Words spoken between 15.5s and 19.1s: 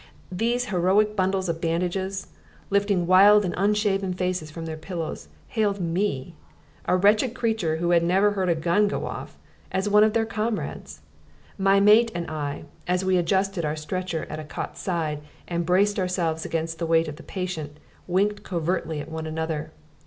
braced ourselves against the weight of the patient, winked covertly